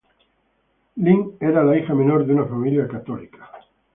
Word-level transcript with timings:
Lynn 0.97 1.37
era 1.39 1.63
la 1.63 1.77
hija 1.77 1.93
menor 1.93 2.25
de 2.25 2.33
una 2.33 2.47
familia 2.47 2.87
católica. 2.87 3.37